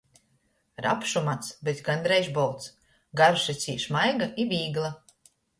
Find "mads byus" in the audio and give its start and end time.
1.27-1.83